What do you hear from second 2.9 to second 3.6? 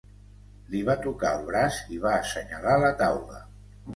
taula.